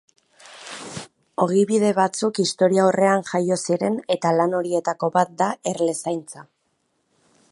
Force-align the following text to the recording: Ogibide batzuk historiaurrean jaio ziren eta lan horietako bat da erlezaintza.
Ogibide 1.43 1.91
batzuk 1.99 2.39
historiaurrean 2.45 3.21
jaio 3.33 3.59
ziren 3.67 4.01
eta 4.17 4.33
lan 4.39 4.57
horietako 4.61 5.13
bat 5.19 5.39
da 5.43 5.53
erlezaintza. 5.73 6.47